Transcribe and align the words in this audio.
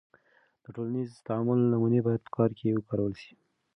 د 0.63 0.65
ټولنیز 0.75 1.09
تعامل 1.27 1.59
نمونې 1.71 1.99
باید 2.05 2.21
په 2.25 2.31
کار 2.37 2.49
کې 2.57 2.77
وکارول 2.77 3.13
سي. 3.21 3.31